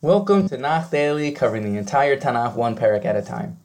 Welcome 0.00 0.48
to 0.48 0.56
Tanakh 0.56 0.92
Daily, 0.92 1.32
covering 1.32 1.64
the 1.64 1.76
entire 1.76 2.16
Tanakh 2.16 2.54
one 2.54 2.76
parak 2.76 3.04
at 3.04 3.16
a 3.16 3.20
time. 3.20 3.58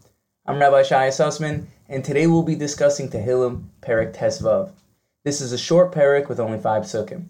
I'm 0.48 0.58
Rabbi 0.58 0.82
Shai 0.82 1.10
Sussman, 1.10 1.68
and 1.88 2.04
today 2.04 2.26
we'll 2.26 2.42
be 2.42 2.56
discussing 2.56 3.08
Tehillim, 3.08 3.66
Parak 3.84 4.16
Tesvav. 4.16 4.72
This 5.24 5.42
is 5.42 5.52
a 5.52 5.60
short 5.60 5.92
parak 5.92 6.30
with 6.30 6.40
only 6.40 6.58
five 6.58 6.86
pesukim. 6.86 7.26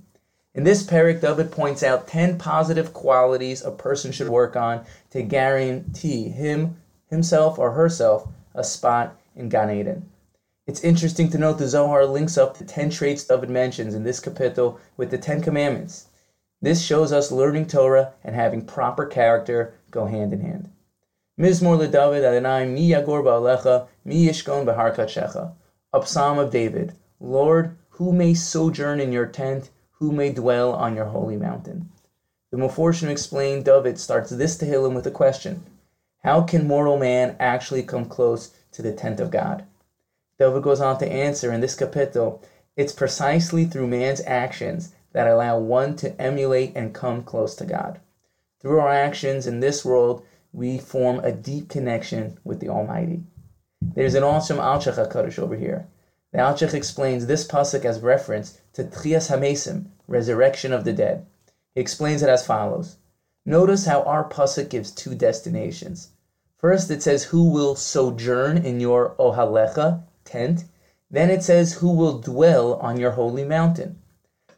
In 0.56 0.64
this 0.64 0.84
parak, 0.84 1.20
David 1.20 1.52
points 1.52 1.84
out 1.84 2.08
10 2.08 2.38
positive 2.38 2.94
qualities 2.94 3.62
a 3.62 3.72
person 3.72 4.14
should 4.14 4.30
work 4.30 4.56
on 4.56 4.86
to 5.10 5.22
guarantee 5.22 6.30
him, 6.30 6.78
himself, 7.10 7.60
or 7.60 7.72
herself 7.72 8.30
a 8.56 8.64
spot 8.64 9.20
in 9.36 9.50
Gan 9.50 9.70
Eden. 9.70 10.10
It's 10.66 10.82
interesting 10.82 11.30
to 11.32 11.38
note 11.38 11.58
the 11.58 11.68
Zohar 11.68 12.06
links 12.06 12.38
up 12.38 12.58
the 12.58 12.64
10 12.64 12.90
traits 12.92 13.26
David 13.26 13.50
mentions 13.50 13.96
in 13.96 14.06
this 14.06 14.22
kapitel 14.22 14.80
with 14.96 15.12
the 15.12 15.18
10 15.18 15.42
commandments. 15.42 16.06
This 16.64 16.82
shows 16.82 17.12
us 17.12 17.30
learning 17.30 17.68
Torah 17.68 18.14
and 18.24 18.36
having 18.36 18.66
proper 18.66 19.06
character 19.06 19.74
go 19.92 20.06
hand 20.06 20.32
in 20.32 20.40
hand. 20.40 20.72
Mizmor 21.38 21.78
leDavid 21.78 22.24
Adonai 22.24 22.66
mi 22.66 22.90
yagor 22.92 23.22
be'ohalecha 23.22 23.88
mi 24.06 24.26
yishkon. 24.28 25.56
A 25.92 26.06
psalm 26.06 26.40
of 26.40 26.52
David. 26.52 26.94
Lord, 27.20 27.76
who 27.90 28.14
may 28.14 28.34
sojourn 28.34 29.02
in 29.02 29.12
your 29.12 29.26
tent, 29.26 29.72
who 30.00 30.14
may 30.14 30.32
dwell 30.32 30.72
on 30.72 30.96
your 30.96 31.08
holy 31.08 31.36
mountain. 31.36 31.90
The 32.50 32.58
Meforshim 32.58 33.10
explained 33.10 33.66
David 33.66 34.00
starts 34.00 34.30
this 34.30 34.56
Tehillim 34.56 34.96
with 34.96 35.06
a 35.06 35.12
question. 35.12 35.66
How 36.24 36.44
can 36.44 36.66
mortal 36.66 36.98
man 36.98 37.36
actually 37.42 37.84
come 37.84 38.06
close 38.06 38.54
to 38.72 38.82
the 38.82 38.94
tent 38.94 39.20
of 39.20 39.32
God? 39.32 39.66
David 40.40 40.64
goes 40.64 40.80
on 40.80 40.98
to 41.00 41.12
answer 41.12 41.52
in 41.52 41.60
this 41.60 41.76
kapitel, 41.76 42.42
it's 42.78 42.94
precisely 42.94 43.66
through 43.66 43.88
man's 43.88 44.22
actions 44.26 44.94
that 45.14 45.28
allow 45.28 45.58
one 45.58 45.96
to 45.96 46.22
emulate 46.22 46.74
and 46.76 46.94
come 46.94 47.24
close 47.24 47.56
to 47.56 47.66
God. 47.66 48.00
Through 48.62 48.80
our 48.80 48.92
actions 48.92 49.48
in 49.48 49.60
this 49.60 49.86
world, 49.86 50.26
we 50.52 50.78
form 50.78 51.20
a 51.20 51.32
deep 51.32 51.70
connection 51.70 52.38
with 52.44 52.60
the 52.60 52.70
Almighty. 52.70 53.24
There's 53.82 54.16
an 54.16 54.24
awesome 54.24 54.58
Alshich 54.58 54.96
HaKadosh 54.96 55.40
over 55.40 55.56
here. 55.56 55.88
The 56.32 56.40
Alshich 56.40 56.74
explains 56.74 57.26
this 57.26 57.48
pasuk 57.48 57.86
as 57.86 58.00
reference 58.00 58.60
to 58.74 58.84
Tchias 58.84 59.30
HaMesim, 59.30 59.88
resurrection 60.08 60.74
of 60.74 60.84
the 60.84 60.94
dead. 60.94 61.26
He 61.76 61.82
explains 61.82 62.22
it 62.24 62.30
as 62.30 62.46
follows. 62.46 62.98
Notice 63.46 63.86
how 63.86 64.04
our 64.04 64.28
pasuk 64.28 64.70
gives 64.70 64.92
two 64.92 65.16
destinations. 65.16 66.10
First, 66.58 66.90
it 66.90 67.04
says, 67.04 67.26
"Who 67.26 67.50
will 67.50 67.76
sojourn 67.76 68.58
in 68.58 68.80
your 68.80 69.16
ohalecha 69.20 70.04
tent?" 70.24 70.64
Then 71.12 71.30
it 71.30 71.44
says, 71.44 71.74
"Who 71.74 71.92
will 71.92 72.20
dwell 72.20 72.76
on 72.76 72.98
your 72.98 73.12
holy 73.12 73.44
mountain?" 73.44 74.00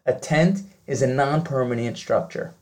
A 0.07 0.13
tent 0.13 0.61
is 0.85 1.01
a 1.01 1.07
non 1.07 1.43
permanent 1.43 1.97
structure, 1.97 2.53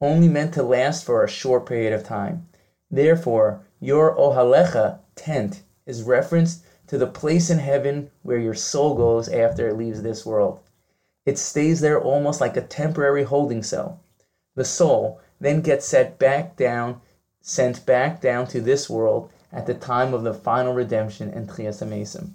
only 0.00 0.28
meant 0.28 0.52
to 0.54 0.62
last 0.62 1.04
for 1.04 1.24
a 1.24 1.28
short 1.28 1.64
period 1.64 1.94
of 1.94 2.04
time. 2.04 2.48
Therefore, 2.90 3.62
your 3.80 4.14
ohalecha 4.14 4.98
tent 5.14 5.62
is 5.86 6.02
referenced 6.02 6.62
to 6.88 6.98
the 6.98 7.06
place 7.06 7.48
in 7.48 7.60
heaven 7.60 8.10
where 8.22 8.36
your 8.36 8.52
soul 8.52 8.94
goes 8.94 9.28
after 9.30 9.68
it 9.68 9.76
leaves 9.78 10.02
this 10.02 10.26
world. 10.26 10.60
It 11.24 11.38
stays 11.38 11.80
there 11.80 11.98
almost 11.98 12.42
like 12.42 12.58
a 12.58 12.60
temporary 12.60 13.22
holding 13.22 13.62
cell. 13.62 14.00
The 14.54 14.64
soul 14.66 15.18
then 15.40 15.62
gets 15.62 15.86
set 15.86 16.18
back 16.18 16.56
down, 16.56 17.00
sent 17.40 17.86
back 17.86 18.20
down 18.20 18.48
to 18.48 18.60
this 18.60 18.90
world 18.90 19.30
at 19.50 19.64
the 19.66 19.72
time 19.72 20.12
of 20.12 20.24
the 20.24 20.34
final 20.34 20.74
redemption 20.74 21.30
and 21.30 21.48
HaMesim. 21.48 22.32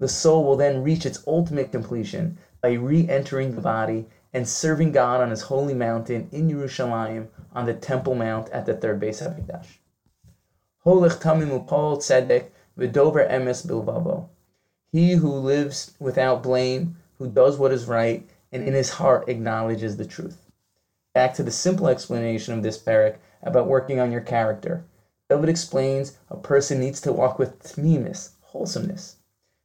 The 0.00 0.08
soul 0.08 0.44
will 0.44 0.56
then 0.56 0.82
reach 0.82 1.06
its 1.06 1.22
ultimate 1.26 1.70
completion 1.70 2.38
by 2.60 2.72
re-entering 2.72 3.54
the 3.54 3.60
body 3.60 4.06
and 4.32 4.48
serving 4.48 4.92
God 4.92 5.20
on 5.20 5.30
his 5.30 5.42
holy 5.42 5.74
mountain 5.74 6.28
in 6.32 6.50
Yerushalayim 6.50 7.28
on 7.52 7.66
the 7.66 7.74
Temple 7.74 8.14
Mount 8.14 8.48
at 8.50 8.66
the 8.66 8.74
third 8.74 9.00
Beis 9.00 9.22
Hamikdash. 9.22 9.78
Holich 10.84 11.20
tamim 11.20 11.50
upol 11.50 11.98
tzedek 11.98 12.46
v'dover 12.78 13.30
emes 13.30 13.66
bilvavo. 13.66 14.28
He 14.90 15.12
who 15.12 15.30
lives 15.30 15.92
without 15.98 16.42
blame, 16.42 16.96
who 17.18 17.28
does 17.28 17.58
what 17.58 17.72
is 17.72 17.86
right, 17.86 18.28
and 18.52 18.62
in 18.62 18.74
his 18.74 18.90
heart 18.90 19.28
acknowledges 19.28 19.96
the 19.96 20.06
truth. 20.06 20.46
Back 21.12 21.34
to 21.34 21.42
the 21.42 21.50
simple 21.50 21.88
explanation 21.88 22.54
of 22.54 22.62
this 22.62 22.78
parak 22.78 23.16
about 23.42 23.66
working 23.66 24.00
on 24.00 24.12
your 24.12 24.20
character. 24.20 24.84
David 25.28 25.50
explains 25.50 26.16
a 26.30 26.36
person 26.36 26.80
needs 26.80 27.00
to 27.02 27.12
walk 27.12 27.38
with 27.38 27.62
tmimis, 27.62 28.30
wholesomeness. 28.40 29.16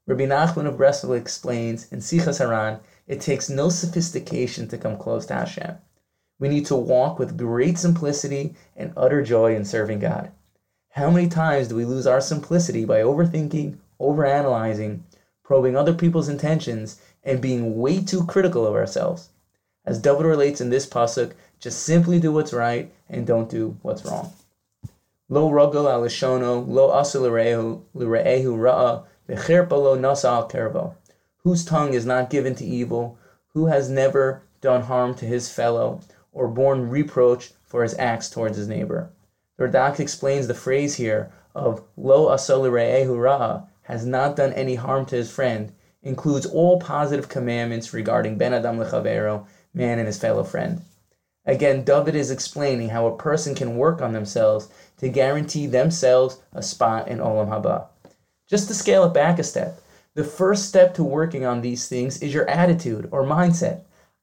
Rabbi 0.06 0.26
Nachman 0.26 0.66
of 0.66 0.76
Breslov 0.76 1.18
explains 1.18 1.90
in 1.90 2.00
Sichas 2.00 2.40
Haran, 2.40 2.82
it 3.08 3.22
takes 3.22 3.50
no 3.50 3.70
sophistication 3.70 4.68
to 4.68 4.78
come 4.78 4.98
close 4.98 5.26
to 5.28 5.34
Hashem. 5.34 5.78
We 6.40 6.50
need 6.50 6.66
to 6.66 6.76
walk 6.76 7.20
with 7.20 7.38
great 7.38 7.78
simplicity 7.78 8.54
and 8.76 8.92
utter 8.98 9.24
joy 9.24 9.56
in 9.56 9.64
serving 9.64 10.00
God. 10.00 10.32
How 10.90 11.10
many 11.10 11.30
times 11.30 11.70
do 11.70 11.78
we 11.78 11.86
lose 11.86 12.06
our 12.06 12.20
simplicity 12.20 12.84
by 12.84 13.00
overthinking, 13.00 13.78
overanalyzing, 14.02 15.04
probing 15.42 15.78
other 15.78 15.94
people's 15.94 16.28
intentions, 16.28 17.00
and 17.24 17.40
being 17.40 17.80
way 17.80 18.02
too 18.02 18.26
critical 18.26 18.68
of 18.68 18.76
ourselves? 18.76 19.30
As 19.86 20.00
David 20.00 20.26
relates 20.26 20.60
in 20.60 20.70
this 20.70 20.86
pasuk, 20.86 21.32
just 21.60 21.82
simply 21.82 22.20
do 22.20 22.34
what's 22.34 22.52
right 22.52 22.94
and 23.10 23.26
don't 23.26 23.50
do 23.50 23.78
what's 23.82 24.04
wrong. 24.04 24.34
Lo 25.30 25.50
rogel 25.50 25.86
alishono, 25.86 26.68
lo 26.68 26.90
asu 26.92 27.22
l're'ehu 27.22 28.60
ra'a, 28.60 29.04
whose 31.44 31.66
tongue 31.66 31.94
is 31.94 32.06
not 32.06 32.30
given 32.30 32.56
to 32.56 32.66
evil, 32.66 33.18
who 33.54 33.68
has 33.68 33.90
never 33.90 34.44
done 34.62 34.82
harm 34.82 35.14
to 35.16 35.26
his 35.26 35.50
fellow, 35.50 36.02
or 36.32 36.48
borne 36.48 36.90
reproach 36.90 37.52
for 37.64 37.84
his 37.84 37.96
acts 38.00 38.30
towards 38.30 38.58
his 38.58 38.68
neighbor. 38.68 39.10
The 39.58 39.66
Radak 39.68 40.00
explains 40.00 40.48
the 40.48 40.54
phrase 40.54 40.96
here 40.96 41.32
of 41.54 41.84
lo 41.96 42.28
asolire'ehu 42.30 43.08
ra'a, 43.08 43.68
has 43.84 44.06
not 44.06 44.36
done 44.36 44.54
any 44.54 44.76
harm 44.76 45.06
to 45.08 45.16
his 45.16 45.32
friend, 45.32 45.74
includes 46.02 46.46
all 46.46 46.80
positive 46.80 47.30
commandments 47.30 47.94
regarding 47.94 48.38
ben 48.38 48.54
adam 48.54 48.78
lechavero, 48.78 49.46
man 49.74 50.00
and 50.00 50.08
his 50.08 50.18
fellow 50.18 50.44
friend. 50.44 50.82
Again, 51.46 51.84
David 51.84 52.16
is 52.16 52.32
explaining 52.32 52.90
how 52.90 53.06
a 53.06 53.18
person 53.18 53.54
can 53.54 53.76
work 53.76 54.02
on 54.02 54.14
themselves 54.14 54.70
to 54.98 55.10
guarantee 55.10 55.68
themselves 55.68 56.42
a 56.54 56.64
spot 56.64 57.10
in 57.10 57.20
Olam 57.20 57.50
Haba. 57.50 57.88
Just 58.50 58.68
to 58.68 58.74
scale 58.74 59.06
it 59.06 59.14
back 59.14 59.40
a 59.40 59.44
step, 59.44 59.80
the 60.16 60.24
first 60.24 60.66
step 60.66 60.94
to 60.96 61.04
working 61.04 61.46
on 61.46 61.62
these 61.62 61.88
things 61.88 62.22
is 62.22 62.34
your 62.34 62.48
attitude 62.50 63.08
or 63.12 63.24
mindset. 63.24 63.82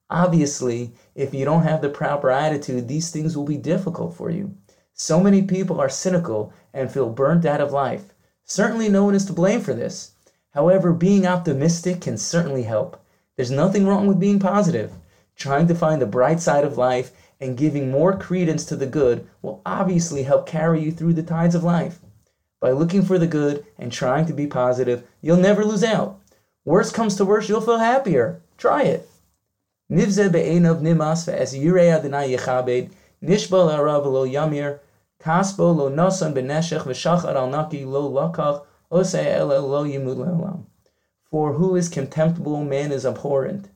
Obviously, 0.09 0.93
if 1.15 1.33
you 1.33 1.43
don't 1.43 1.63
have 1.63 1.81
the 1.81 1.89
proper 1.89 2.29
attitude, 2.29 2.87
these 2.87 3.09
things 3.11 3.35
will 3.35 3.45
be 3.45 3.57
difficult 3.57 4.15
for 4.15 4.29
you. 4.29 4.55
So 4.93 5.19
many 5.19 5.41
people 5.41 5.81
are 5.81 5.89
cynical 5.89 6.53
and 6.73 6.91
feel 6.91 7.09
burnt 7.09 7.45
out 7.45 7.61
of 7.61 7.71
life. 7.71 8.13
Certainly, 8.43 8.89
no 8.89 9.05
one 9.05 9.15
is 9.15 9.25
to 9.25 9.33
blame 9.33 9.61
for 9.61 9.73
this. 9.73 10.11
However, 10.51 10.93
being 10.93 11.25
optimistic 11.25 12.01
can 12.01 12.17
certainly 12.17 12.63
help. 12.63 13.03
There's 13.35 13.49
nothing 13.49 13.87
wrong 13.87 14.05
with 14.05 14.19
being 14.19 14.37
positive. 14.37 14.91
Trying 15.35 15.67
to 15.67 15.75
find 15.75 16.01
the 16.01 16.05
bright 16.05 16.39
side 16.39 16.63
of 16.63 16.77
life 16.77 17.11
and 17.39 17.57
giving 17.57 17.89
more 17.89 18.15
credence 18.15 18.65
to 18.65 18.75
the 18.75 18.85
good 18.85 19.27
will 19.41 19.61
obviously 19.65 20.23
help 20.23 20.45
carry 20.45 20.81
you 20.83 20.91
through 20.91 21.13
the 21.13 21.23
tides 21.23 21.55
of 21.55 21.63
life. 21.63 21.99
By 22.61 22.71
looking 22.71 23.01
for 23.01 23.17
the 23.17 23.25
good 23.25 23.65
and 23.79 23.91
trying 23.91 24.27
to 24.27 24.33
be 24.33 24.45
positive, 24.45 25.03
you'll 25.19 25.37
never 25.37 25.65
lose 25.65 25.83
out. 25.83 26.19
Worst 26.63 26.93
comes 26.93 27.15
to 27.15 27.25
worst, 27.25 27.49
you'll 27.49 27.59
feel 27.59 27.79
happier. 27.79 28.39
Try 28.59 28.83
it. 28.83 29.09
Nivze 29.91 30.31
be'enav 30.31 30.79
nimas 30.79 31.25
ve'es 31.25 31.59
yirei 31.59 31.91
Adonai 31.91 32.29
yechabed, 32.29 32.91
lo 33.23 34.25
yamir, 34.27 34.79
lo 35.25 35.89
v'shachar 36.85 37.35
al 37.35 37.49
naki 37.49 37.83
lo 37.83 38.07
lakach, 38.07 38.63
osei 38.91 39.35
el 39.35 39.47
lo 39.47 39.83
yimud 39.83 40.17
le'olam. 40.17 40.65
For 41.31 41.53
who 41.53 41.75
is 41.75 41.89
contemptible, 41.89 42.63
man 42.63 42.91
is 42.91 43.05
abhorrent. 43.05 43.69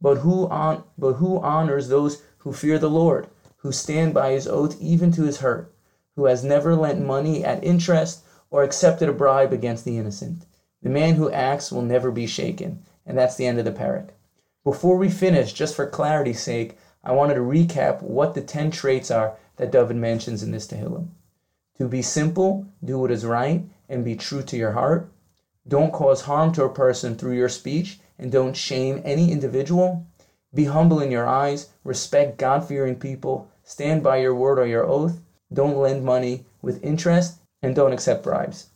But 0.00 0.18
who, 0.18 0.48
on, 0.48 0.82
but 0.98 1.14
who 1.14 1.38
honors 1.38 1.88
those 1.88 2.22
who 2.38 2.52
fear 2.52 2.80
the 2.80 2.90
Lord, 2.90 3.28
who 3.58 3.70
stand 3.70 4.12
by 4.12 4.32
his 4.32 4.48
oath 4.48 4.76
even 4.80 5.12
to 5.12 5.22
his 5.22 5.38
hurt, 5.38 5.72
who 6.16 6.24
has 6.24 6.42
never 6.42 6.74
lent 6.74 7.00
money 7.00 7.44
at 7.44 7.62
interest, 7.62 8.23
or 8.54 8.62
accepted 8.62 9.08
a 9.08 9.12
bribe 9.12 9.52
against 9.52 9.84
the 9.84 9.98
innocent. 9.98 10.46
The 10.80 10.88
man 10.88 11.16
who 11.16 11.28
acts 11.28 11.72
will 11.72 11.82
never 11.82 12.12
be 12.12 12.28
shaken. 12.28 12.84
And 13.04 13.18
that's 13.18 13.34
the 13.34 13.46
end 13.46 13.58
of 13.58 13.64
the 13.64 13.72
parak. 13.72 14.10
Before 14.62 14.96
we 14.96 15.08
finish, 15.08 15.52
just 15.52 15.74
for 15.74 15.88
clarity's 15.88 16.40
sake, 16.40 16.78
I 17.02 17.10
wanted 17.10 17.34
to 17.34 17.40
recap 17.40 18.00
what 18.00 18.34
the 18.34 18.42
10 18.42 18.70
traits 18.70 19.10
are 19.10 19.36
that 19.56 19.72
David 19.72 19.96
mentions 19.96 20.44
in 20.44 20.52
this 20.52 20.68
Tehillim. 20.68 21.08
To 21.78 21.88
be 21.88 22.00
simple, 22.00 22.64
do 22.84 22.96
what 22.96 23.10
is 23.10 23.26
right, 23.26 23.64
and 23.88 24.04
be 24.04 24.14
true 24.14 24.42
to 24.42 24.56
your 24.56 24.70
heart. 24.70 25.10
Don't 25.66 25.92
cause 25.92 26.20
harm 26.20 26.52
to 26.52 26.62
a 26.62 26.72
person 26.72 27.16
through 27.16 27.36
your 27.36 27.48
speech, 27.48 27.98
and 28.20 28.30
don't 28.30 28.56
shame 28.56 29.02
any 29.04 29.32
individual. 29.32 30.06
Be 30.54 30.66
humble 30.66 31.00
in 31.00 31.10
your 31.10 31.26
eyes, 31.26 31.70
respect 31.82 32.38
God 32.38 32.68
fearing 32.68 33.00
people, 33.00 33.50
stand 33.64 34.04
by 34.04 34.18
your 34.18 34.36
word 34.36 34.60
or 34.60 34.66
your 34.68 34.86
oath, 34.86 35.18
don't 35.52 35.76
lend 35.76 36.04
money 36.04 36.46
with 36.62 36.84
interest, 36.84 37.40
and 37.64 37.74
don't 37.74 37.92
accept 37.92 38.22
bribes. 38.22 38.66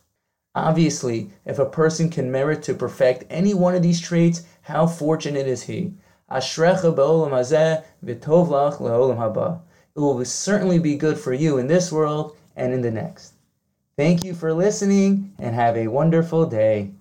Obviously, 0.54 1.30
if 1.44 1.58
a 1.58 1.66
person 1.66 2.08
can 2.08 2.32
merit 2.32 2.62
to 2.64 2.74
perfect 2.74 3.24
any 3.28 3.52
one 3.52 3.74
of 3.74 3.82
these 3.82 4.00
traits, 4.00 4.44
how 4.62 4.86
fortunate 4.86 5.46
is 5.46 5.64
he? 5.64 5.92
Ashrecha 6.30 6.94
be'olam 6.94 7.30
hazeh 7.30 7.84
v'tov 8.04 8.48
lach 8.48 8.78
le'olam 8.78 9.18
haba. 9.18 9.60
It 9.94 10.00
it 10.00 10.00
will 10.00 10.24
certainly 10.24 10.78
be 10.78 10.96
good 10.96 11.18
for 11.18 11.32
you 11.32 11.58
in 11.58 11.66
this 11.66 11.92
world 11.92 12.36
and 12.56 12.72
in 12.72 12.80
the 12.80 12.90
next. 12.90 13.34
Thank 13.96 14.24
you 14.24 14.32
for 14.32 14.54
listening 14.54 15.34
and 15.38 15.54
have 15.54 15.76
a 15.76 15.88
wonderful 15.88 16.46
day. 16.46 16.92